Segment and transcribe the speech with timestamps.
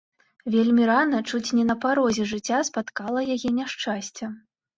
[0.53, 4.33] Вельмі рана, чуць не на парозе жыцця, спаткала яе няшчасце.